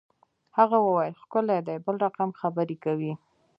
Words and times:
هغه 0.57 0.77
ویل 0.81 1.13
ښکلی 1.21 1.59
دی 1.67 1.75
بل 1.85 1.95
رقم 2.05 2.29
خبرې 2.39 2.75
کوي 2.83 3.13